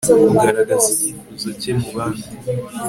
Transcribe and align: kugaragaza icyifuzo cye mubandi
kugaragaza 0.29 0.87
icyifuzo 0.93 1.49
cye 1.61 1.71
mubandi 1.79 2.27